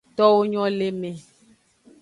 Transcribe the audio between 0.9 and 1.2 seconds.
me.